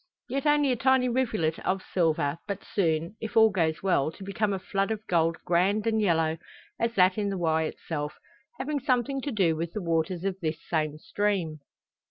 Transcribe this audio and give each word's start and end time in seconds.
Yet 0.27 0.47
only 0.47 0.71
a 0.71 0.75
tiny 0.75 1.07
rivulet 1.09 1.59
of 1.59 1.83
silver, 1.93 2.39
but 2.47 2.63
soon, 2.63 3.15
if 3.21 3.37
all 3.37 3.51
goes 3.51 3.83
well, 3.83 4.11
to 4.13 4.23
become 4.23 4.51
a 4.51 4.57
flood 4.57 4.89
of 4.89 5.05
gold 5.05 5.37
grand 5.45 5.85
and 5.85 6.01
yellow 6.01 6.39
as 6.79 6.95
that 6.95 7.19
in 7.19 7.29
the 7.29 7.37
Wye 7.37 7.65
itself, 7.65 8.17
having 8.57 8.79
something 8.79 9.21
to 9.21 9.31
do 9.31 9.55
with 9.55 9.73
the 9.73 9.81
waters 9.83 10.23
of 10.23 10.39
this 10.39 10.57
same 10.67 10.97
stream. 10.97 11.59